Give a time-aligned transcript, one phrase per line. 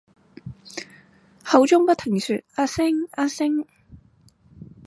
[1.43, 3.63] 口中不停說「阿星」「阿星」！